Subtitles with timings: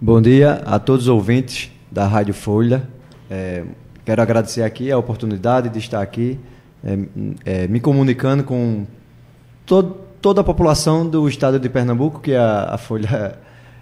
[0.00, 2.88] Bom dia a todos os ouvintes da Rádio Folha.
[3.30, 3.64] É,
[4.04, 6.38] quero agradecer aqui a oportunidade de estar aqui
[6.84, 6.98] é,
[7.44, 8.86] é, me comunicando com
[9.64, 13.38] todo, toda a população do estado de Pernambuco, que a, a Folha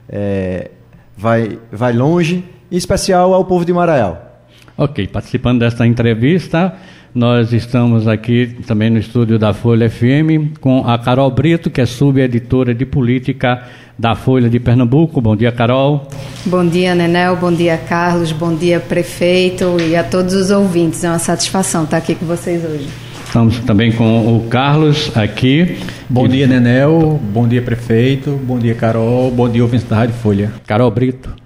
[0.08, 0.70] é,
[1.16, 4.30] vai, vai longe, em especial ao povo de Maraial.
[4.76, 6.76] Ok, participando desta entrevista,
[7.14, 11.86] nós estamos aqui também no estúdio da Folha FM com a Carol Brito, que é
[11.86, 13.62] subeditora de política
[13.98, 15.20] da Folha de Pernambuco.
[15.20, 16.08] Bom dia, Carol.
[16.46, 17.36] Bom dia, Nenel.
[17.36, 18.32] Bom dia, Carlos.
[18.32, 21.04] Bom dia, prefeito e a todos os ouvintes.
[21.04, 22.88] É uma satisfação estar aqui com vocês hoje.
[23.24, 25.78] Estamos também com o Carlos aqui.
[26.08, 27.20] Bom dia, Nenel.
[27.32, 28.30] Bom dia, prefeito.
[28.42, 29.30] Bom dia, Carol.
[29.30, 30.52] Bom dia, ouvintes da Rádio Folha.
[30.66, 31.41] Carol Brito.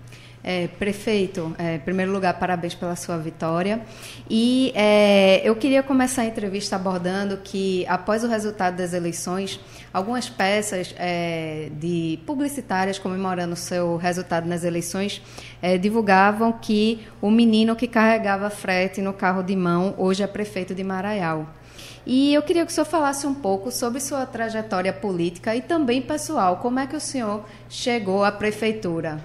[0.48, 3.80] É, prefeito, é, em primeiro lugar, parabéns pela sua vitória.
[4.30, 9.58] E é, eu queria começar a entrevista abordando que, após o resultado das eleições,
[9.92, 15.20] algumas peças é, de publicitárias comemorando o seu resultado nas eleições
[15.60, 20.76] é, divulgavam que o menino que carregava frete no carro de mão hoje é prefeito
[20.76, 21.44] de Maraial.
[22.06, 26.00] E eu queria que o senhor falasse um pouco sobre sua trajetória política e também
[26.00, 26.58] pessoal.
[26.58, 29.20] Como é que o senhor chegou à prefeitura?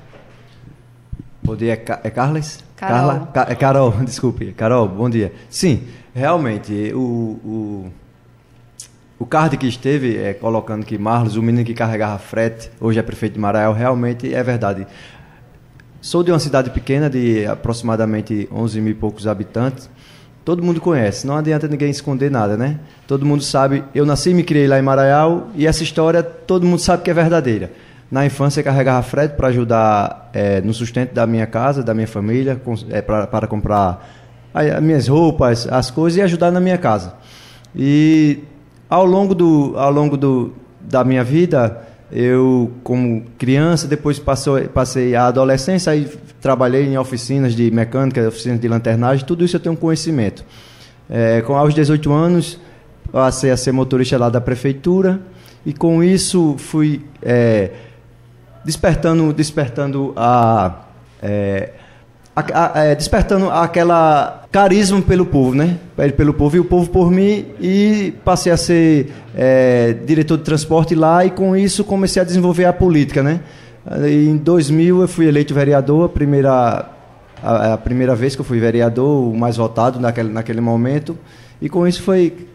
[1.44, 1.76] Bom dia, é
[2.10, 2.60] Carlos?
[2.76, 3.28] Carol.
[3.34, 3.52] Carla?
[3.52, 4.54] É Carol, desculpe.
[4.54, 5.34] Carol, bom dia.
[5.50, 7.92] Sim, realmente, o, o,
[9.18, 13.02] o card que esteve é, colocando que Marlos, o menino que carregava frete, hoje é
[13.02, 14.86] prefeito de Marael, realmente é verdade.
[16.00, 19.90] Sou de uma cidade pequena de aproximadamente 11 mil e poucos habitantes.
[20.46, 22.80] Todo mundo conhece, não adianta ninguém esconder nada, né?
[23.08, 26.68] Todo mundo sabe, eu nasci e me criei lá em Maraial e essa história todo
[26.68, 27.72] mundo sabe que é verdadeira.
[28.12, 32.62] Na infância, carregava frete para ajudar é, no sustento da minha casa, da minha família,
[32.90, 34.06] é, para comprar
[34.54, 37.14] as minhas roupas, as coisas e ajudar na minha casa.
[37.74, 38.40] E
[38.90, 45.16] ao longo, do, ao longo do, da minha vida, eu, como criança, depois passou, passei
[45.16, 46.06] a adolescência, aí
[46.42, 50.44] trabalhei em oficinas de mecânica, oficinas de lanternagem, tudo isso eu tenho conhecimento.
[51.10, 52.60] É, com aos 18 anos,
[53.10, 55.22] passei a ser motorista lá da prefeitura,
[55.66, 57.02] e com isso fui.
[57.22, 57.72] É,
[58.64, 60.82] despertando, despertando a,
[61.22, 61.72] é,
[62.36, 65.78] a, a, é, despertando aquela carisma pelo povo, né?
[66.16, 70.96] Pelo povo e o povo por mim e passei a ser é, diretor de transporte
[70.96, 73.42] lá e com isso comecei a desenvolver a política, né?
[74.08, 76.90] Em 2000 eu fui eleito vereador, a primeira
[77.44, 81.18] a, a primeira vez que eu fui vereador, o mais votado naquele, naquele momento
[81.62, 82.48] e com isso foi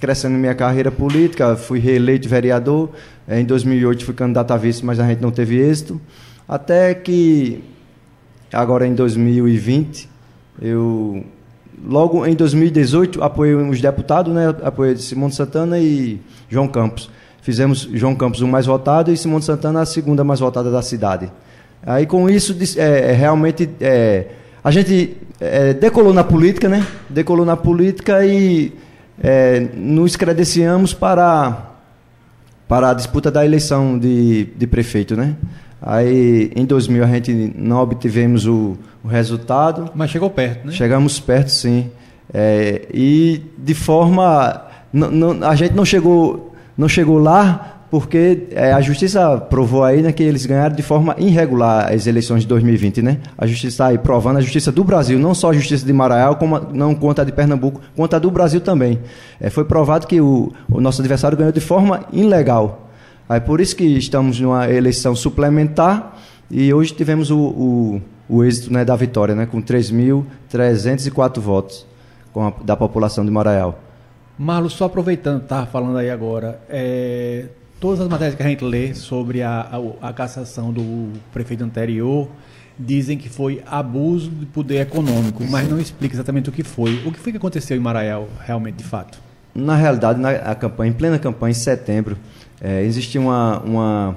[0.00, 2.88] crescendo minha carreira política, fui reeleito vereador.
[3.28, 6.00] Em 2008 fui candidato a vice, mas a gente não teve êxito.
[6.48, 7.62] Até que,
[8.52, 10.08] agora em 2020,
[10.60, 11.24] eu.
[11.82, 14.54] Logo em 2018, apoiei os deputados, né?
[14.62, 17.10] apoiei Simão Santana e João Campos.
[17.40, 21.32] Fizemos João Campos o mais votado e Simão Santana a segunda mais votada da cidade.
[21.82, 23.68] Aí, com isso, é, realmente.
[23.80, 24.26] É,
[24.62, 26.86] a gente é, decolou na política, né?
[27.08, 28.74] Decolou na política e
[29.20, 31.70] é, nos credenciamos para,
[32.66, 35.36] para a disputa da eleição de, de prefeito, né?
[35.82, 39.90] Aí, em 2000, a gente não obtivemos o, o resultado.
[39.94, 40.72] Mas chegou perto, né?
[40.72, 41.90] Chegamos perto, sim.
[42.32, 44.66] É, e de forma.
[45.48, 50.22] a gente não chegou, não chegou lá porque é, a justiça provou aí né, que
[50.22, 53.18] eles ganharam de forma irregular as eleições de 2020, né?
[53.36, 56.36] A justiça está aí provando, a justiça do Brasil, não só a justiça de Maraial,
[56.36, 59.00] como não conta a de Pernambuco, conta a do Brasil também.
[59.40, 62.88] É, foi provado que o, o nosso adversário ganhou de forma ilegal.
[63.28, 66.16] Aí por isso que estamos numa eleição suplementar
[66.48, 71.86] e hoje tivemos o, o, o êxito né, da vitória, né, com 3.304 votos
[72.36, 73.78] a, da população de Maraial.
[74.38, 77.46] Marlos, só aproveitando, estava falando aí agora, é,
[77.80, 79.62] todas as matérias que a gente lê sobre a,
[80.02, 82.28] a, a cassação do prefeito anterior
[82.78, 87.02] dizem que foi abuso de poder econômico, mas não explica exatamente o que foi.
[87.06, 89.18] O que foi que aconteceu em Maraial, realmente, de fato?
[89.54, 92.16] Na realidade, na campanha, em plena campanha, em setembro,
[92.60, 94.16] é, existia uma, uma,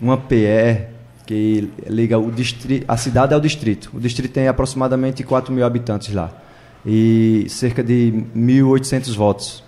[0.00, 0.88] uma PE
[1.26, 3.90] que liga o distrito, a cidade ao distrito.
[3.94, 6.30] O distrito tem aproximadamente 4 mil habitantes lá
[6.84, 9.64] e cerca de 1.800 votos.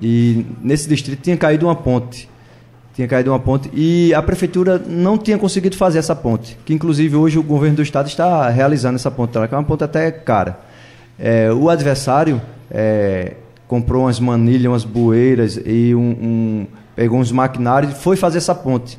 [0.00, 2.28] E nesse distrito tinha caído uma ponte
[2.94, 7.16] tinha caído uma ponte e a prefeitura não tinha conseguido fazer essa ponte, que inclusive
[7.16, 10.60] hoje o governo do estado está realizando essa ponte, que é uma ponte até cara.
[11.18, 13.34] É, o adversário é,
[13.66, 18.54] comprou umas manilhas, umas bueiras e um, um, pegou uns maquinários e foi fazer essa
[18.54, 18.98] ponte.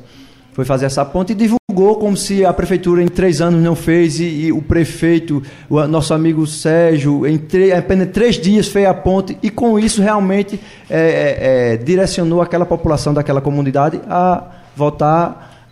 [0.52, 4.18] Foi fazer essa ponte e divulgou como se a prefeitura em três anos não fez
[4.18, 7.40] e, e o prefeito, o nosso amigo Sérgio, em
[7.76, 10.58] apenas três dias fez a ponte e com isso realmente
[10.88, 14.44] é, é, é direcionou aquela população daquela comunidade a
[14.74, 15.68] votar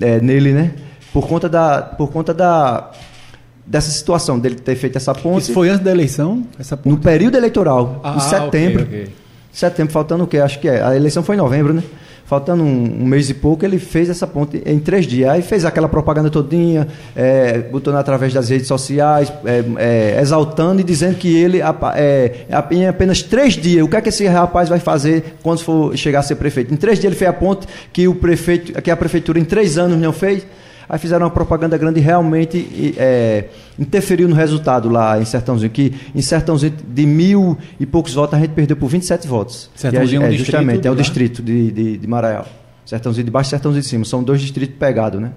[0.00, 0.72] é, nele, né?
[1.12, 2.90] Por conta da, por conta da
[3.66, 5.42] dessa situação dele ter feito essa ponte.
[5.42, 6.44] Isso foi antes da eleição?
[6.58, 6.92] Essa ponte?
[6.92, 8.82] No período eleitoral, ah, em setembro.
[8.82, 9.14] Okay, okay.
[9.52, 10.38] Setembro, faltando o quê?
[10.38, 10.82] Acho que é.
[10.82, 11.82] A eleição foi em novembro, né?
[12.30, 15.28] Faltando um, um, mês e pouco, ele fez essa ponte em três dias.
[15.28, 16.86] Aí fez aquela propaganda todinha,
[17.16, 21.60] é, botando através das redes sociais, é, é, exaltando e dizendo que ele,
[21.96, 25.96] é, em apenas três dias, o que é que esse rapaz vai fazer quando for
[25.96, 26.72] chegar a ser prefeito?
[26.72, 29.76] Em três dias ele fez a ponte que, o prefeito, que a prefeitura em três
[29.76, 30.46] anos não fez.
[30.90, 33.44] Aí fizeram uma propaganda grande e realmente é,
[33.78, 38.40] interferiu no resultado lá em Sertãozinho, que em Sertãozinho de mil e poucos votos a
[38.40, 39.70] gente perdeu por 27 votos.
[39.76, 42.44] Sertãozinho é, é, um justamente, é o distrito de, de, de Maraial.
[42.84, 44.04] Sertãozinho de baixo e Sertãozinho de cima.
[44.04, 45.30] São dois distritos pegados, né?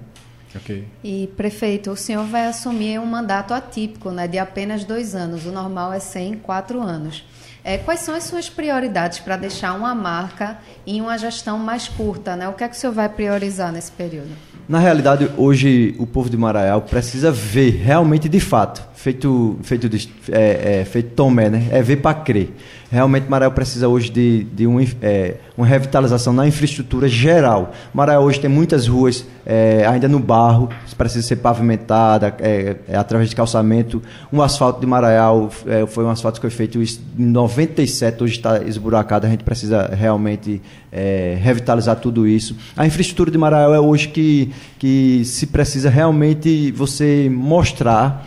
[0.56, 0.88] Okay.
[1.04, 5.46] E, prefeito, o senhor vai assumir um mandato atípico, né, de apenas dois anos.
[5.46, 7.24] O normal é ser em quatro anos.
[7.62, 12.34] É, quais são as suas prioridades para deixar uma marca em uma gestão mais curta?
[12.34, 12.48] Né?
[12.48, 14.32] O que é que o senhor vai priorizar nesse período?
[14.66, 19.90] Na realidade, hoje o povo de Maraial precisa ver realmente de fato, feito, feito,
[20.32, 21.68] é, é, feito Tomé, né?
[21.70, 22.50] É ver para crer.
[22.94, 27.72] Realmente Maraial precisa hoje de, de um, é, uma revitalização na infraestrutura geral.
[27.92, 33.28] Maraial hoje tem muitas ruas é, ainda no barro, precisa ser pavimentada é, é, através
[33.28, 34.00] de calçamento.
[34.32, 36.86] Um asfalto de Maraial é, foi um asfalto que foi feito em
[37.18, 39.26] 97, hoje está esburacado.
[39.26, 40.62] A gente precisa realmente
[40.92, 42.56] é, revitalizar tudo isso.
[42.76, 48.24] A infraestrutura de Maraial é hoje que, que se precisa realmente você mostrar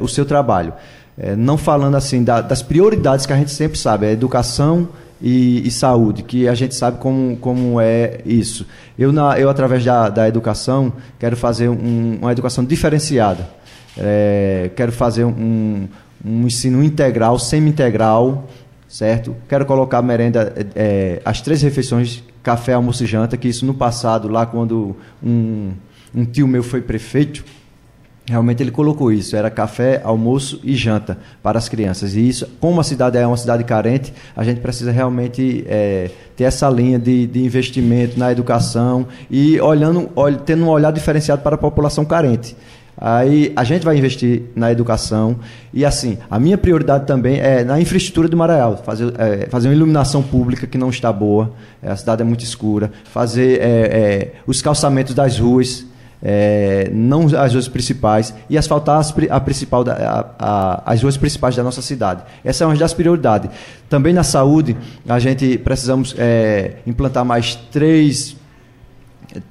[0.00, 0.72] o seu trabalho
[1.18, 4.88] é, não falando assim da, das prioridades que a gente sempre sabe, é educação
[5.20, 8.66] e, e, saúde, que a gente sabe como, como é isso.
[8.96, 13.48] Eu, na, eu através da, da educação, quero fazer um, uma educação diferenciada.
[13.96, 15.88] É, quero fazer um,
[16.24, 18.48] um ensino integral, semi-integral,
[18.88, 19.34] certo?
[19.48, 24.28] Quero colocar merenda, é, as três refeições, café, almoço e janta, que isso no passado,
[24.28, 25.72] lá quando um,
[26.14, 27.44] um tio meu foi prefeito,
[28.28, 32.14] Realmente ele colocou isso, era café, almoço e janta para as crianças.
[32.14, 36.44] E isso, como a cidade é uma cidade carente, a gente precisa realmente é, ter
[36.44, 41.54] essa linha de, de, investimento na educação e olhando, olh, tendo um olhar diferenciado para
[41.54, 42.54] a população carente.
[43.00, 45.36] Aí a gente vai investir na educação
[45.72, 49.74] e assim, a minha prioridade também é na infraestrutura do Maraial, fazer, é, fazer uma
[49.74, 54.60] iluminação pública que não está boa, a cidade é muito escura, fazer é, é, os
[54.60, 55.86] calçamentos das ruas,
[56.22, 61.16] é, não as ruas principais, e asfaltar as, a principal da, a, a, as ruas
[61.16, 62.22] principais da nossa cidade.
[62.44, 63.50] Essa é uma das prioridades.
[63.88, 64.76] Também na saúde,
[65.08, 68.36] a gente precisamos é, implantar mais três.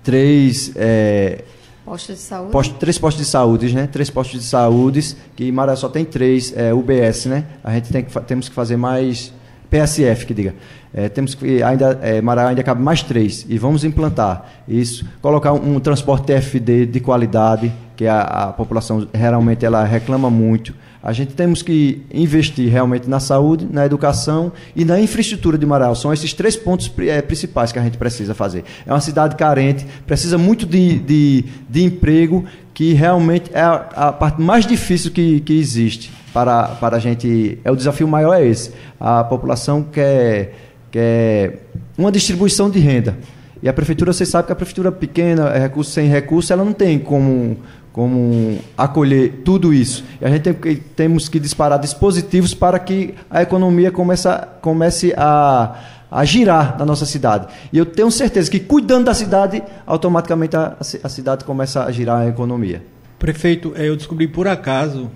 [0.04, 1.44] três é,
[1.86, 2.52] Postos de saúde?
[2.52, 3.88] Posto, três postos de saúde, né?
[3.88, 7.46] Três postos de saúde, que Maré só tem três é, UBS, né?
[7.64, 9.32] A gente tem que, temos que fazer mais
[9.70, 10.56] PSF, que diga.
[10.94, 15.54] É, temos que ainda é, Maraial ainda cabe mais três e vamos implantar isso, colocar
[15.54, 20.74] um, um transporte TFD de qualidade que a, a, população realmente ela reclama muito.
[21.04, 25.96] A gente temos que investir realmente na saúde, na educação e na infraestrutura de Maraial.
[25.96, 28.64] São esses três pontos é, principais que a gente precisa fazer.
[28.86, 34.14] É uma cidade carente, precisa muito de, de, de emprego, que realmente é a, a
[34.14, 37.58] parte mais difícil que, que existe para, para a gente.
[37.64, 38.72] É o desafio maior é esse.
[39.00, 40.54] A população quer,
[40.92, 41.64] quer
[41.98, 43.18] uma distribuição de renda.
[43.64, 46.74] E a prefeitura, você sabe que a prefeitura pequena, é recurso sem recurso, ela não
[46.74, 47.58] tem como,
[47.92, 50.04] como acolher tudo isso.
[50.22, 54.30] E a gente tem que, temos que disparar dispositivos para que a economia comece,
[54.62, 55.76] comece a,
[56.12, 57.48] a girar na nossa cidade.
[57.74, 62.20] E eu tenho certeza que cuidando da cidade, automaticamente a, a cidade começa a girar
[62.20, 62.84] a economia.
[63.18, 65.10] Prefeito, eu descobri por acaso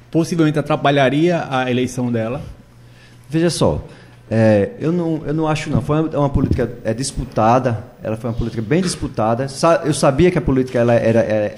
[0.09, 2.41] possivelmente atrapalharia a eleição dela.
[3.29, 3.85] Veja só,
[4.29, 5.81] é, eu, não, eu não acho não.
[5.81, 9.45] Foi uma, uma, política é, disputada, ela foi uma política bem disputada.
[9.85, 11.55] Eu sabia que a política ela era, era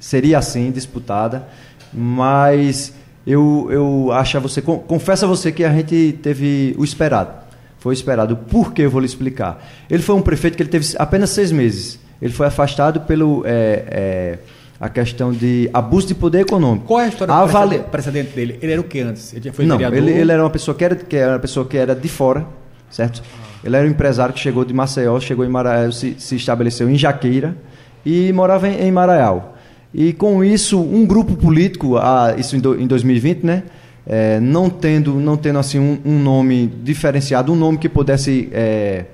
[0.00, 1.46] seria assim, disputada,
[1.92, 2.92] mas
[3.26, 7.38] eu, eu acho a você, confesso a você que a gente teve o esperado.
[7.78, 8.36] Foi esperado.
[8.36, 9.64] Por que eu vou lhe explicar?
[9.88, 11.98] Ele foi um prefeito que ele teve apenas seis meses.
[12.20, 14.38] Ele foi afastado pelo é, é,
[14.78, 16.86] a questão de abuso de poder econômico.
[16.86, 17.78] Qual é a história vale...
[17.78, 18.58] precedente dele?
[18.60, 19.32] Ele era o que antes?
[19.32, 19.98] Ele foi Não, vereador?
[19.98, 22.46] Ele, ele era uma pessoa que era, que era uma pessoa que era de fora,
[22.90, 23.22] certo?
[23.64, 26.96] Ele era um empresário que chegou de Maceió, chegou em Maraial, se, se estabeleceu em
[26.96, 27.56] Jaqueira
[28.04, 29.56] e morava em, em Maraial.
[29.92, 33.64] E com isso, um grupo político, ah, isso em, do, em 2020, né?
[34.06, 39.04] É, não tendo, não tendo assim um, um, nome diferenciado, um nome que pudesse é,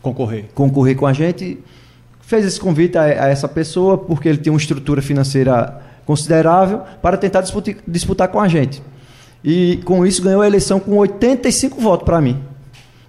[0.00, 0.46] concorrer.
[0.54, 1.58] concorrer com a gente,
[2.20, 7.16] fez esse convite a, a, essa pessoa porque ele tinha uma estrutura financeira considerável para
[7.16, 8.82] tentar disputar, disputar com a gente.
[9.44, 12.38] E com isso ganhou a eleição com 85 votos para mim.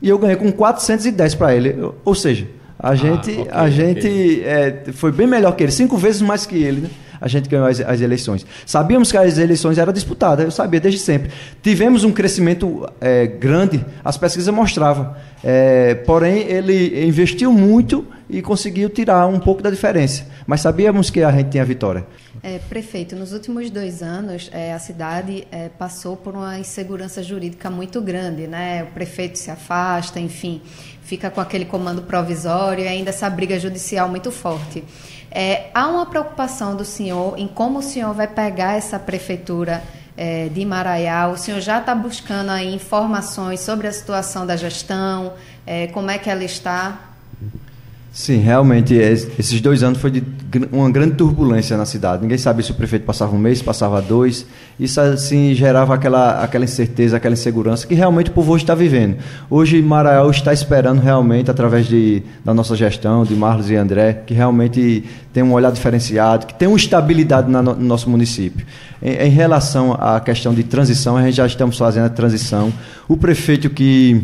[0.01, 1.75] E eu ganhei com 410 para ele.
[2.03, 4.44] Ou seja, a ah, gente, ah, okay, a gente okay.
[4.44, 6.82] é, foi bem melhor que ele, cinco vezes mais que ele.
[6.82, 6.89] Né?
[7.24, 8.46] A gente ganhou as, as, eleições.
[8.65, 11.32] Sabíamos que as eleições eram disputadas, eu sabia desde sempre.
[11.62, 15.15] Tivemos um crescimento é, grande, as pesquisas mostravam.
[15.42, 20.27] É, porém, ele investiu muito e conseguiu tirar um pouco da diferença.
[20.46, 22.06] Mas sabíamos que a gente tinha vitória.
[22.42, 27.70] É, prefeito, nos últimos dois anos, é, a cidade é, passou por uma insegurança jurídica
[27.70, 28.48] muito grande.
[28.48, 28.84] Né?
[28.84, 30.62] O prefeito se afasta, enfim,
[31.03, 34.84] fica com aquele comando provisório e ainda essa briga judicial muito forte.
[35.36, 39.84] É, há uma preocupação do senhor em como o senhor vai pegar essa prefeitura
[40.16, 41.32] é, de Maraial?
[41.32, 45.34] O senhor já está buscando aí informações sobre a situação da gestão,
[45.66, 47.12] é, como é que ela está?
[48.15, 50.24] Sim, realmente, esses dois anos foi de
[50.72, 52.22] uma grande turbulência na cidade.
[52.22, 54.46] Ninguém sabia se o prefeito passava um mês, passava dois.
[54.79, 59.17] Isso, assim, gerava aquela, aquela incerteza, aquela insegurança que realmente o povo está vivendo.
[59.50, 64.36] Hoje, Marael está esperando realmente, através de, da nossa gestão, de Marlos e André, que
[64.36, 65.03] realmente
[65.34, 68.63] tem um olhar diferenciado, que tem uma estabilidade na, no nosso município.
[69.01, 72.72] Em, em relação à questão de transição, a gente já estamos fazendo a transição.
[73.08, 74.24] O prefeito que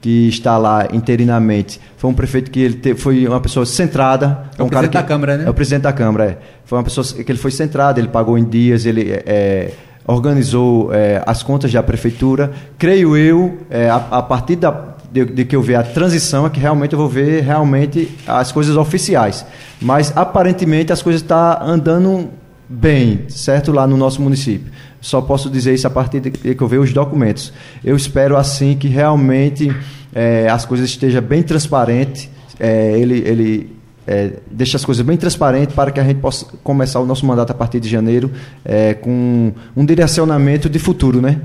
[0.00, 4.44] que está lá interinamente, foi um prefeito que ele te, foi uma pessoa centrada.
[4.58, 5.44] É o um presidente da Câmara, né?
[5.46, 6.38] É o presidente da Câmara, é.
[6.64, 9.72] Foi uma pessoa que ele foi centrado, ele pagou em dias, ele é, é
[10.06, 12.52] organizou é, as contas da prefeitura.
[12.78, 16.50] Creio eu, é, a, a, partir da, de, de, que eu ver a transição, é
[16.50, 19.44] que realmente eu vou ver realmente as coisas oficiais.
[19.80, 22.30] Mas aparentemente as coisas estão tá andando
[22.70, 23.72] bem, certo?
[23.72, 24.72] Lá no nosso município.
[25.00, 27.52] Só posso dizer isso a partir de que eu vejo os documentos.
[27.82, 29.74] Eu espero assim que realmente
[30.14, 32.30] é, as coisas estejam bem transparentes.
[32.60, 37.00] É, ele ele é, deixa as coisas bem transparentes para que a gente possa começar
[37.00, 38.30] o nosso mandato a partir de janeiro
[38.64, 41.40] é, com um direcionamento de futuro, né?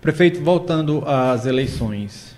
[0.00, 2.36] Prefeito, voltando às eleições,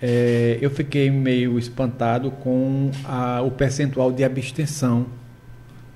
[0.00, 5.06] é, eu fiquei meio espantado com a, o percentual de abstenção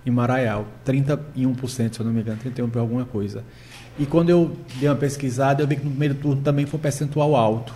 [0.08, 3.44] em Maraial, 31%, se eu não me engano, 31% por alguma coisa.
[3.98, 6.82] E quando eu dei uma pesquisada, eu vi que no primeiro turno também foi um
[6.82, 7.74] percentual alto.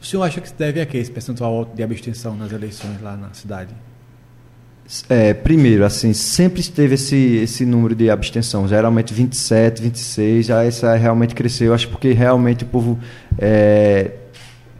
[0.00, 3.00] O senhor acha que se deve a quê esse percentual alto de abstenção nas eleições
[3.00, 3.72] lá na cidade?
[5.08, 10.94] É, primeiro, assim, sempre esteve esse, esse número de abstenção, geralmente 27, 26, já essa
[10.96, 12.98] realmente cresceu, acho porque realmente o povo.
[13.38, 14.10] É,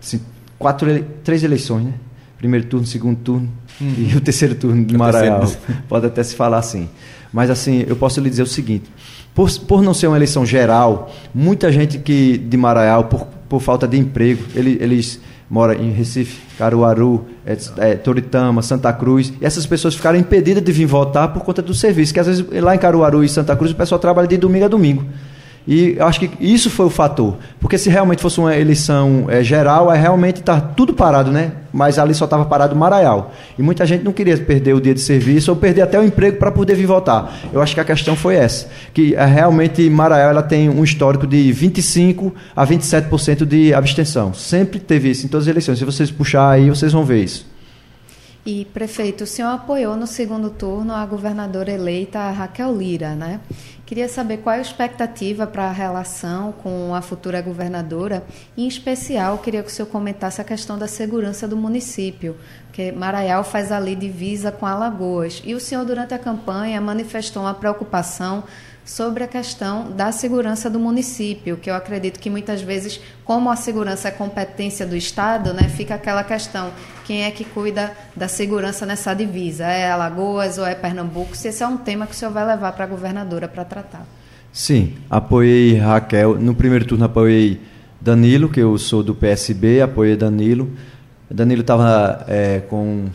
[0.03, 0.21] assim,
[0.59, 1.95] quatro, três eleições, né?
[2.43, 3.49] Primeiro turno, segundo turno
[3.81, 3.95] uhum.
[3.97, 5.49] e o terceiro turno de Maranhão.
[5.89, 6.89] Pode até se falar assim.
[7.33, 8.91] Mas, assim, eu posso lhe dizer o seguinte:
[9.33, 13.87] por, por não ser uma eleição geral, muita gente que de Maraial, por, por falta
[13.87, 19.65] de emprego, ele, eles moram em Recife, Caruaru, é, é, Toritama, Santa Cruz, e essas
[19.65, 22.79] pessoas ficaram impedidas de vir votar por conta do serviço, que às vezes lá em
[22.79, 25.05] Caruaru e Santa Cruz o pessoal trabalha de domingo a domingo.
[25.67, 27.37] E acho que isso foi o fator.
[27.61, 31.53] Porque se realmente fosse uma eleição é, geral, aí realmente está tudo parado, né?
[31.73, 33.33] Mas ali só estava parado o Maraial.
[33.59, 36.37] E muita gente não queria perder o dia de serviço ou perder até o emprego
[36.37, 37.33] para poder vir votar.
[37.53, 38.69] Eu acho que a questão foi essa.
[38.93, 44.35] Que é, realmente Maraial ela tem um histórico de 25% a 27% de abstenção.
[44.35, 45.79] Sempre teve isso em todas as eleições.
[45.79, 47.53] Se vocês puxar aí, vocês vão ver isso.
[48.45, 53.39] E, prefeito, o senhor apoiou no segundo turno a governadora eleita Raquel Lira, né?
[53.93, 58.25] Queria saber qual é a expectativa para a relação com a futura governadora.
[58.57, 62.35] Em especial, queria que o senhor comentasse a questão da segurança do município,
[62.65, 65.43] porque Maraial faz ali divisa com Alagoas.
[65.45, 68.45] E o senhor, durante a campanha, manifestou uma preocupação
[68.85, 73.57] sobre a questão da segurança do município, que eu acredito que muitas vezes, como a
[73.57, 76.71] segurança é competência do Estado, né, fica aquela questão,
[77.05, 79.65] quem é que cuida da segurança nessa divisa?
[79.67, 81.37] É Alagoas ou é Pernambuco?
[81.37, 84.07] Se esse é um tema que o senhor vai levar para a governadora para tratar.
[84.53, 87.61] Sim, apoiei Raquel, no primeiro turno apoiei
[88.01, 90.71] Danilo, que eu sou do PSB, apoiei Danilo.
[91.31, 93.07] Danilo estava é, com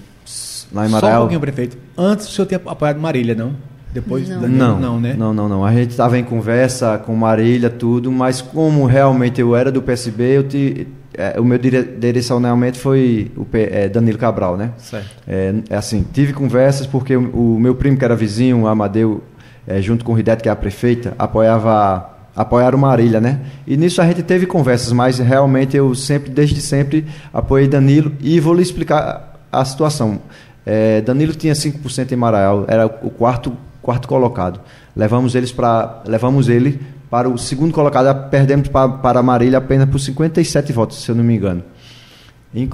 [0.71, 0.99] lá em Marael.
[0.99, 1.77] Só um pouquinho, prefeito.
[1.97, 3.53] Antes o senhor tinha apoiado Marília, não?
[3.97, 4.47] Depois não.
[4.47, 5.15] não, não, né?
[5.17, 5.65] Não, não, não.
[5.65, 10.37] A gente estava em conversa com Marília, tudo, mas como realmente eu era do PSB,
[10.37, 14.69] eu te, é, o meu dire, direcionamento foi o é, Danilo Cabral, né?
[14.77, 15.09] Certo.
[15.27, 19.23] É, é, assim, tive conversas porque o, o, meu primo que era vizinho, o Amadeu,
[19.65, 23.39] é, junto com o Ridete, que é a prefeita, apoiava apoiaram Marília, né?
[23.65, 28.39] E nisso a gente teve conversas, mas realmente eu sempre, desde sempre, apoiei Danilo e
[28.39, 30.19] vou lhe explicar a situação.
[30.63, 33.57] É, Danilo tinha 5% em Maraial, era o quarto
[33.87, 34.59] quarto colocado.
[34.93, 36.77] Levamos eles para levamos ele
[37.09, 41.23] para o segundo colocado, perdemos para, para Marília apenas por 57 votos, se eu não
[41.23, 41.63] me engano.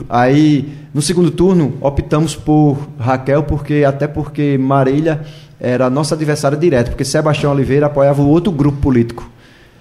[0.10, 5.21] Aí, no segundo turno, optamos por Raquel, porque até porque Marília
[5.60, 9.30] era nossa adversária direta, porque Sebastião Oliveira apoiava o outro grupo político.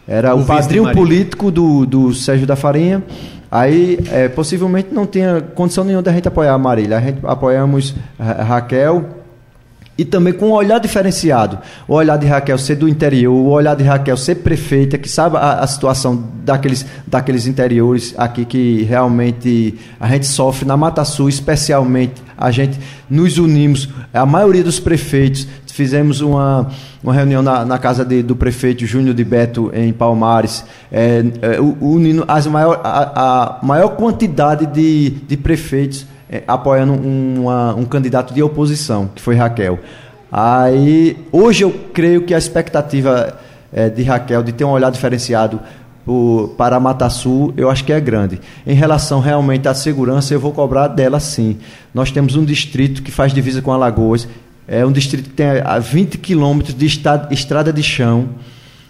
[0.06, 3.02] Era o, o padrinho político do, do Sérgio da Farinha.
[3.50, 6.98] Aí, é, possivelmente, não tinha condição nenhuma da gente apoiar a Marília.
[6.98, 9.21] A gente apoiamos Raquel
[10.02, 11.58] e também com um olhar diferenciado.
[11.86, 15.36] O olhar de Raquel ser do interior, o olhar de Raquel ser prefeita, que sabe
[15.36, 20.66] a, a, situação daqueles, daqueles interiores aqui que realmente a gente sofre.
[20.66, 26.68] Na Mata Sul, especialmente, a gente nos unimos, a maioria dos prefeitos, fizemos uma,
[27.02, 31.60] uma reunião na, na casa de, do prefeito Júnior de Beto, em Palmares, é, é,
[31.80, 38.32] unindo as maior, a, a maior quantidade de, de prefeitos é, apoiando uma, um candidato
[38.32, 39.78] de oposição, que foi Raquel.
[40.32, 43.38] Aí, hoje eu creio que a expectativa
[43.70, 45.60] é, de Raquel de ter um olhar diferenciado
[46.06, 48.40] o, para Sul, eu acho que é grande.
[48.66, 51.58] Em relação realmente à segurança, eu vou cobrar dela sim.
[51.92, 54.26] Nós temos um distrito que faz divisa com Alagoas,
[54.66, 58.30] é um distrito que tem a 20 quilômetros de estrada de chão,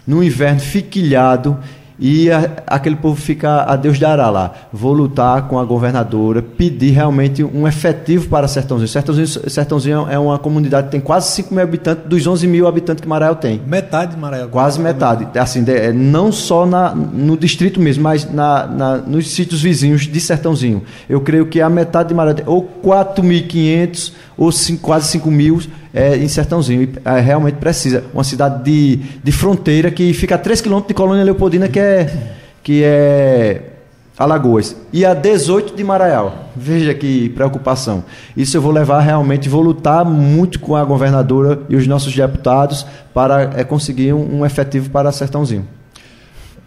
[0.07, 1.59] no inverno fiquilhado
[1.99, 4.53] e a, aquele povo fica a Deus dará lá.
[4.71, 8.87] Vou lutar com a governadora, pedir realmente um efetivo para Sertãozinho.
[8.87, 13.01] Sertãozinho, Sertãozinho é uma comunidade que tem quase 5 mil habitantes, dos 11 mil habitantes
[13.01, 13.61] que Marael tem.
[13.65, 14.49] Metade de Marael.
[14.49, 15.27] Quase metade.
[15.37, 20.19] Assim, é, não só na, no distrito mesmo, mas na, na, nos sítios vizinhos de
[20.19, 20.83] Sertãozinho.
[21.07, 25.61] Eu creio que a metade de Marael, ou 4.500 ou cinco, quase 5 mil
[25.93, 26.83] é, em Sertãozinho.
[26.83, 28.03] E, é, realmente precisa.
[28.13, 32.33] Uma cidade de, de fronteira que fica a 3 quilômetros de Colônia Leopoldina, que é,
[32.63, 33.61] que é
[34.17, 34.75] Alagoas.
[34.91, 36.49] E a 18 de Maraial.
[36.55, 38.03] Veja que preocupação.
[38.37, 42.85] Isso eu vou levar realmente, vou lutar muito com a governadora e os nossos deputados
[43.13, 45.67] para é, conseguir um, um efetivo para Sertãozinho.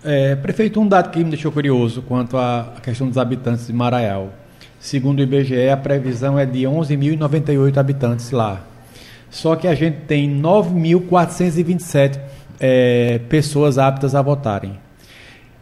[0.04, 4.30] É, prefeito, um dado que me deixou curioso quanto à questão dos habitantes de Maraial.
[4.78, 8.60] Segundo o IBGE, a previsão é de 11.098 habitantes lá.
[9.30, 12.18] Só que a gente tem 9.427
[12.58, 14.78] é, pessoas aptas a votarem.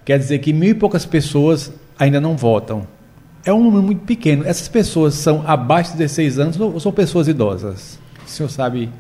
[0.05, 2.87] Quer dizer que mil e poucas pessoas ainda não votam.
[3.45, 4.45] É um número muito pequeno.
[4.47, 7.99] Essas pessoas são abaixo de 16 anos ou são pessoas idosas?
[8.27, 8.91] O senhor sabe?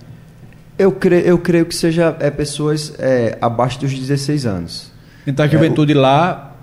[0.78, 4.92] Eu creio, eu creio que seja é, pessoas é, abaixo dos 16 anos.
[5.26, 6.00] Então a juventude é, o...
[6.00, 6.54] lá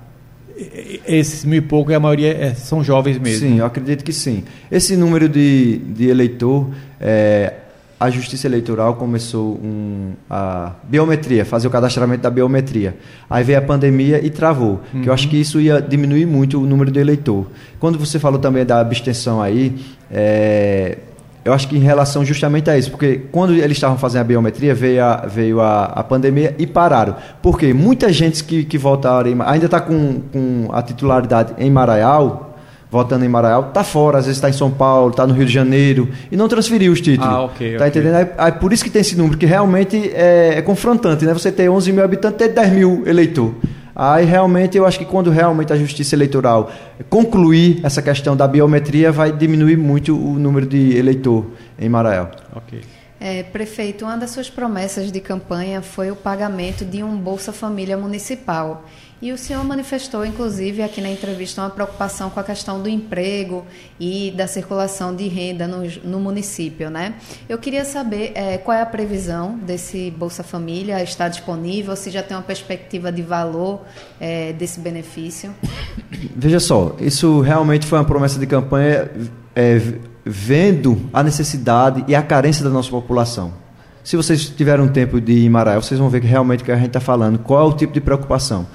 [1.07, 3.47] esses mil e pouco, a maioria é, são jovens mesmo.
[3.47, 4.43] Sim, eu acredito que sim.
[4.71, 7.53] Esse número de, de eleitor, é,
[8.01, 12.97] a Justiça Eleitoral começou um, a biometria, fazer o cadastramento da biometria.
[13.29, 15.03] Aí veio a pandemia e travou, uhum.
[15.03, 17.45] que eu acho que isso ia diminuir muito o número de eleitor.
[17.79, 19.75] Quando você falou também da abstenção aí,
[20.09, 20.97] é,
[21.45, 24.73] eu acho que em relação justamente a isso, porque quando eles estavam fazendo a biometria,
[24.73, 27.15] veio a, veio a, a pandemia e pararam.
[27.39, 32.50] Porque muita gente que, que voltaram, ainda está com, com a titularidade em Maraial,
[32.91, 35.53] votando em Maraial, está fora, às vezes está em São Paulo, está no Rio de
[35.53, 37.33] Janeiro, e não transferiu os títulos.
[37.33, 37.77] Ah, ok.
[37.77, 37.87] Tá okay.
[37.87, 38.15] entendendo?
[38.15, 41.33] Aí, aí, por isso que tem esse número, que realmente é, é confrontante, né?
[41.33, 43.55] Você ter 11 mil habitantes, ter 10 mil eleitor.
[43.95, 46.71] Aí realmente eu acho que quando realmente a Justiça Eleitoral
[47.09, 51.45] concluir essa questão da biometria, vai diminuir muito o número de eleitor
[51.77, 52.29] em Marael.
[52.55, 52.81] Ok.
[53.19, 57.95] É, prefeito, uma das suas promessas de campanha foi o pagamento de um Bolsa Família
[57.95, 58.83] municipal.
[59.21, 63.63] E o senhor manifestou, inclusive, aqui na entrevista, uma preocupação com a questão do emprego
[63.99, 67.13] e da circulação de renda no, no município, né?
[67.47, 72.23] Eu queria saber é, qual é a previsão desse Bolsa Família, está disponível, se já
[72.23, 73.81] tem uma perspectiva de valor
[74.19, 75.53] é, desse benefício?
[76.35, 79.07] Veja só, isso realmente foi uma promessa de campanha
[79.55, 79.79] é,
[80.25, 83.53] vendo a necessidade e a carência da nossa população.
[84.03, 86.75] Se vocês tiverem um tempo de Marael, vocês vão ver que realmente o que a
[86.75, 88.65] gente está falando, qual é o tipo de preocupação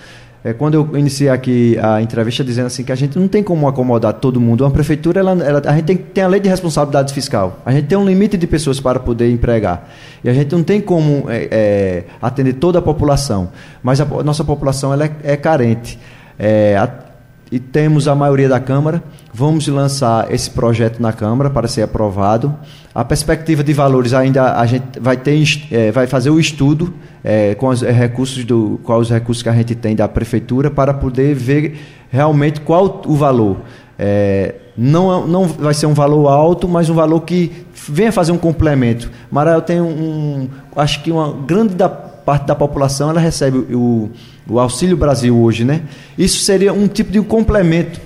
[0.46, 3.66] é, quando eu iniciei aqui a entrevista dizendo assim que a gente não tem como
[3.66, 4.62] acomodar todo mundo.
[4.62, 7.58] Uma prefeitura, ela, ela, a gente tem, tem a lei de responsabilidade fiscal.
[7.66, 9.88] A gente tem um limite de pessoas para poder empregar.
[10.22, 13.48] E a gente não tem como é, é, atender toda a população.
[13.82, 15.98] Mas a, a nossa população ela é, é carente.
[16.38, 16.88] É, a,
[17.50, 19.02] e temos a maioria da Câmara.
[19.34, 22.56] Vamos lançar esse projeto na Câmara para ser aprovado.
[22.96, 27.54] A perspectiva de valores ainda a gente vai ter, é, vai fazer o estudo é,
[27.54, 31.78] com os recursos do, os recursos que a gente tem da prefeitura para poder ver
[32.10, 33.58] realmente qual o valor.
[33.98, 38.38] É, não, não vai ser um valor alto, mas um valor que venha fazer um
[38.38, 39.10] complemento.
[39.30, 44.10] Marael tem um, um acho que uma grande da, parte da população ela recebe o
[44.48, 45.82] o Auxílio Brasil hoje, né?
[46.16, 48.00] Isso seria um tipo de complemento,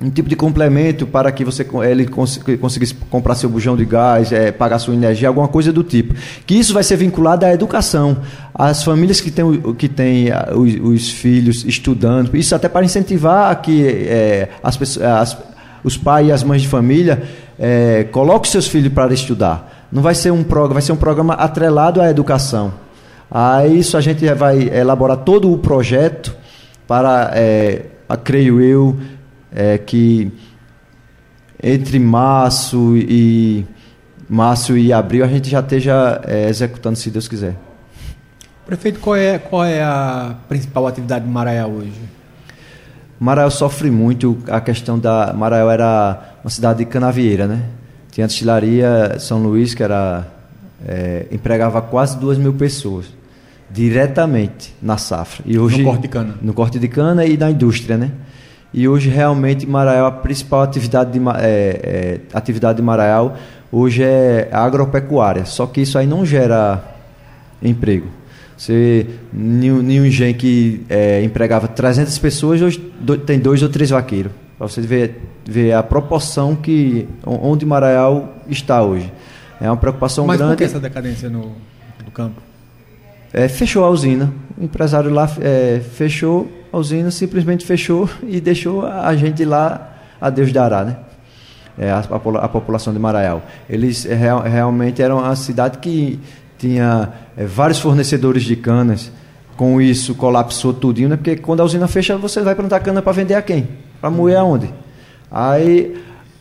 [0.00, 4.52] um tipo de complemento para que você ele conseguisse comprar seu bujão de gás, é,
[4.52, 6.14] pagar sua energia, alguma coisa do tipo.
[6.46, 8.18] Que isso vai ser vinculado à educação,
[8.54, 13.86] às famílias que têm, que têm os, os filhos estudando, isso até para incentivar que
[13.86, 15.36] é, as as,
[15.82, 17.22] os pais e as mães de família
[17.58, 19.86] é, coloquem seus filhos para estudar.
[19.90, 22.72] Não vai ser um programa, vai ser um programa atrelado à educação.
[23.30, 26.34] A isso a gente vai elaborar todo o projeto
[26.86, 27.82] para, é,
[28.24, 28.96] creio eu,
[29.52, 30.30] é, que
[31.62, 33.64] entre março e
[34.28, 37.56] março e abril a gente já esteja é, executando, se Deus quiser.
[38.66, 41.92] Prefeito, qual é, qual é a principal atividade de Maraial hoje?
[43.18, 45.32] Maraial sofre muito a questão da.
[45.32, 47.64] Maraial era uma cidade de canavieira, né?
[48.12, 50.26] Tinha a destilaria São Luís, que era.
[50.86, 53.06] É, empregava quase duas mil pessoas
[53.70, 55.44] diretamente na safra.
[55.44, 56.34] E hoje, no corte de cana.
[56.40, 58.12] No corte de cana e na indústria, né?
[58.72, 63.36] E hoje realmente Maraial, a principal atividade de, é, é, atividade de Maraial
[63.72, 65.44] hoje é agropecuária.
[65.44, 66.82] Só que isso aí não gera
[67.62, 68.06] emprego.
[68.56, 74.32] Você, nenhum engenho que é, empregava 300 pessoas, hoje do, tem dois ou três vaqueiros.
[74.58, 79.12] Para você ver, ver a proporção que onde Maraial está hoje.
[79.60, 80.50] É uma preocupação Mas grande.
[80.50, 81.52] Mas por que essa decadência no,
[82.04, 82.48] no campo?
[83.32, 84.32] é, fechou a usina.
[84.56, 90.30] O empresário lá é, fechou a usina, simplesmente fechou e deixou a gente lá, a
[90.30, 90.96] Deus dará, né?
[91.78, 93.42] É, a, a, a, população de Maraial.
[93.70, 96.18] Eles é, real, realmente eram uma cidade que
[96.58, 99.12] tinha é, vários fornecedores de canas.
[99.56, 101.16] Com isso, colapsou tudinho, né?
[101.16, 103.68] Porque quando a usina fecha, você vai plantar cana para vender a quem?
[104.00, 104.72] Para moer aonde?
[105.30, 105.96] Aí,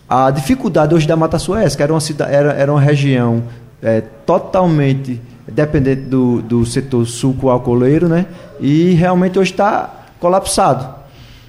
[0.10, 2.82] a dificuldade hoje da Mata Sul é essa, que era uma, cidade, era, era uma
[2.82, 3.44] região
[3.82, 8.26] é, totalmente dependente do, do setor suco-alcooleiro, né?
[8.60, 10.96] E realmente hoje está colapsado.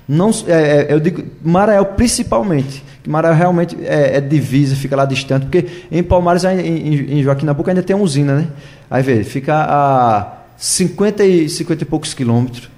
[0.09, 5.45] Não, é, é, eu digo Marael principalmente, Marael realmente é, é, divisa, fica lá distante,
[5.45, 8.49] porque em Palmares, em, em Joaquim Nabuco, ainda tem uma usina, né?
[8.91, 12.71] Aí vê, fica a 50 e, 50 e poucos quilômetros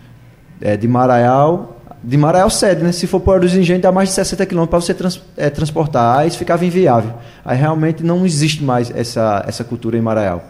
[0.61, 2.92] é, de Maraial, de Maraial sede, né?
[2.92, 6.18] Se for por dos engenhos, dá mais de 60 quilômetros para você trans, é, transportar.
[6.18, 7.12] Aí isso ficava inviável.
[7.44, 10.44] Aí realmente não existe mais essa, essa cultura em Maraial.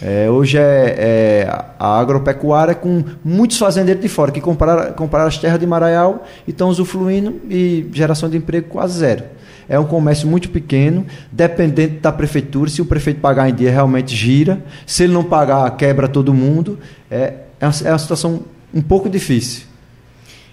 [0.00, 5.38] É, hoje é, é, a agropecuária com muitos fazendeiros de fora que compraram, compraram as
[5.38, 9.24] terras de Maraial e estão usufruindo e geração de emprego quase zero.
[9.68, 12.70] É um comércio muito pequeno, dependente da prefeitura.
[12.70, 14.62] Se o prefeito pagar em dia, realmente gira.
[14.86, 16.78] Se ele não pagar, quebra todo mundo.
[17.10, 18.40] É, é uma, é uma situação
[18.72, 19.67] um pouco difícil.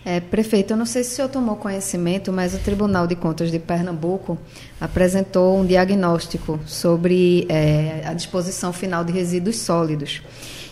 [0.06, 3.50] É, prefeito, eu não sei se o senhor tomou conhecimento, mas o Tribunal de Contas
[3.50, 4.38] de Pernambuco
[4.80, 10.22] apresentou um diagnóstico sobre é, a disposição final de resíduos sólidos.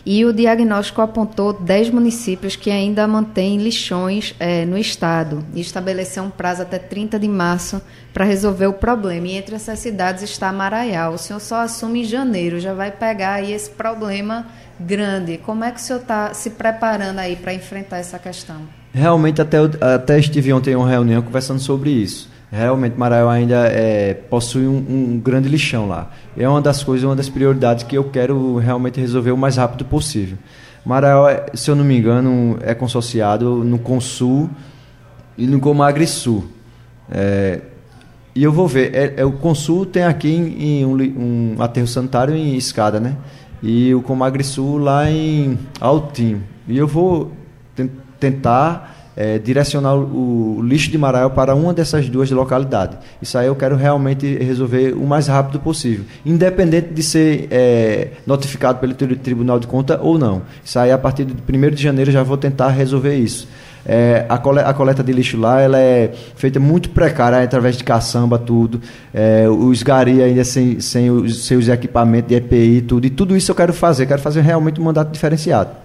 [0.06, 6.24] E o diagnóstico apontou 10 municípios que ainda mantêm lixões é, no estado e estabeleceu
[6.24, 7.82] um prazo até 30 de março
[8.14, 9.30] para resolver o problema.
[9.30, 11.14] E entre essas cidades está Maraial.
[11.14, 14.46] O senhor só assume em janeiro, já vai pegar aí esse problema
[14.80, 15.40] grande.
[15.40, 18.83] Como é que o senhor está se preparando aí para enfrentar essa questão?
[18.94, 22.30] Realmente, até, até estive ontem em uma reunião conversando sobre isso.
[22.52, 26.12] Realmente, Maraial ainda é, possui um, um, grande lixão lá.
[26.38, 29.84] É uma das coisas, uma das prioridades que eu quero realmente resolver o mais rápido
[29.86, 30.38] possível.
[30.86, 34.48] Maraial, é, se eu não me engano, é consorciado no Consul
[35.36, 36.44] e no Comagrisul.
[37.10, 37.62] É,
[38.36, 38.94] e eu vou ver.
[38.94, 43.18] É, é, o Consul tem aqui em, em um, um, aterro sanitário em escada, né?
[43.64, 46.44] E o Comagrisul lá em Altinho.
[46.68, 47.32] E eu vou
[48.24, 52.98] tentar é, direcionar o, o, lixo de Maraial para uma dessas duas localidades.
[53.22, 58.80] Isso aí eu quero realmente resolver o mais rápido possível, independente de ser é, notificado
[58.80, 60.42] pelo Tribunal de Conta ou não.
[60.64, 63.48] Isso aí a partir de 1 de janeiro já vou tentar resolver isso.
[63.86, 67.84] É, a, coleta, a, coleta, de lixo lá ela é feita muito precária, através de
[67.84, 68.80] caçamba, tudo.
[69.14, 73.06] É, os gari ainda sem, sem os seus equipamentos de EPI, tudo.
[73.06, 74.06] E tudo isso eu quero fazer.
[74.06, 75.83] Quero fazer realmente um mandato diferenciado.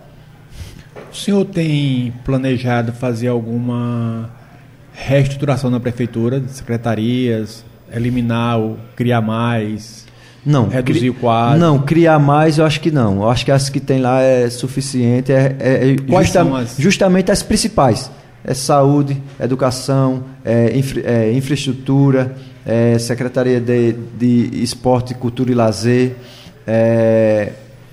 [1.18, 4.30] O senhor tem planejado fazer alguma
[4.92, 10.06] reestruturação na prefeitura, de secretarias, eliminar ou criar mais?
[10.46, 10.68] Não.
[10.68, 11.10] Reduzir cri...
[11.10, 11.58] o quadro?
[11.58, 13.22] Não, criar mais eu acho que não.
[13.22, 15.32] Eu acho que as que tem lá é suficiente.
[15.32, 16.44] É, é, é Quais justa...
[16.44, 16.76] são as?
[16.78, 18.08] Justamente as principais.
[18.44, 21.00] É saúde, educação, é, infra...
[21.00, 26.14] é infraestrutura, é secretaria de, de esporte, cultura e lazer,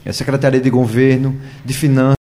[0.05, 2.15] é, é secretaria de governo, de finanças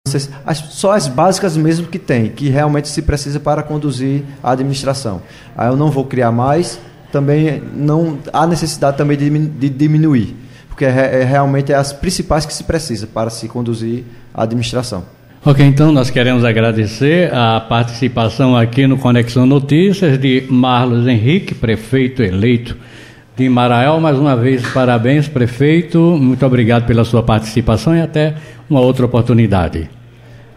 [0.47, 5.23] as, só as básicas mesmo que tem, que realmente se precisa para conduzir a administração.
[5.57, 6.79] Aí eu não vou criar mais,
[7.11, 10.37] também não há necessidade também de, de diminuir,
[10.68, 15.05] porque é, é, realmente é as principais que se precisa para se conduzir a administração.
[15.44, 22.23] Ok, então nós queremos agradecer a participação aqui no Conexão Notícias de Marlos Henrique, prefeito
[22.23, 22.77] eleito
[23.37, 24.01] de Marael.
[24.01, 25.99] Mais uma vez, parabéns, prefeito.
[25.99, 28.35] Muito obrigado pela sua participação e até
[28.68, 29.88] uma outra oportunidade.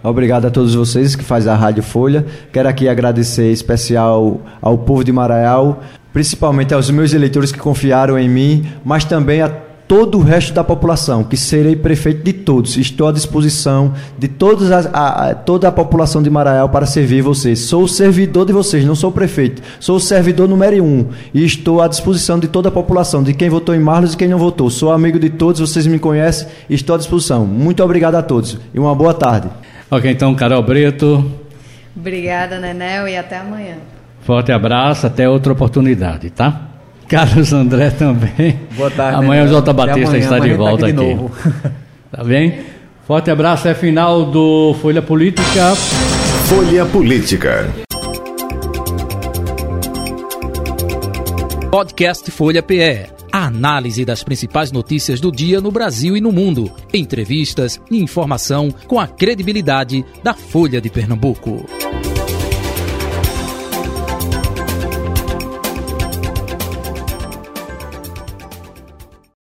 [0.03, 2.25] Obrigado a todos vocês que fazem a Rádio Folha.
[2.53, 5.81] Quero aqui agradecer especial ao povo de Maraial,
[6.13, 9.49] principalmente aos meus eleitores que confiaram em mim, mas também a
[9.87, 12.75] todo o resto da população, que serei prefeito de todos.
[12.75, 17.59] Estou à disposição de todos a, a, toda a população de Maraial para servir vocês.
[17.59, 19.61] Sou o servidor de vocês, não sou prefeito.
[19.79, 21.07] Sou o servidor número um.
[21.33, 24.27] E estou à disposição de toda a população, de quem votou em Marlos e quem
[24.27, 24.69] não votou.
[24.69, 27.45] Sou amigo de todos, vocês me conhecem e estou à disposição.
[27.45, 29.47] Muito obrigado a todos e uma boa tarde.
[29.89, 31.23] Ok, então, Carol Brito.
[31.95, 33.75] Obrigada, Nenel, e até amanhã.
[34.21, 36.66] Forte abraço, até outra oportunidade, tá?
[37.07, 38.59] Carlos André também.
[38.75, 39.17] Boa tarde.
[39.17, 40.99] Amanhã o Jota Batista amanhã, está de tá volta aqui.
[40.99, 41.71] aqui.
[42.11, 42.59] tá bem?
[43.05, 45.75] Forte abraço, é final do Folha Política.
[46.45, 47.69] Folha Política.
[51.71, 56.71] Podcast Folha PE a análise das principais notícias do dia no Brasil e no mundo,
[56.93, 61.65] entrevistas e informação com a credibilidade da Folha de Pernambuco.